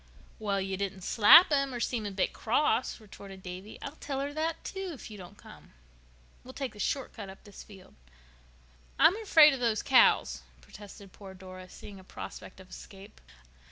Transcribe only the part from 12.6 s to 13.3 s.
escape.